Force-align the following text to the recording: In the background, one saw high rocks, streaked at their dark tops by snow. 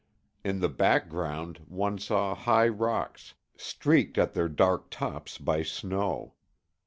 In 0.43 0.61
the 0.61 0.67
background, 0.67 1.59
one 1.67 1.99
saw 1.99 2.33
high 2.33 2.67
rocks, 2.69 3.35
streaked 3.55 4.17
at 4.17 4.33
their 4.33 4.49
dark 4.49 4.89
tops 4.89 5.37
by 5.37 5.61
snow. 5.61 6.33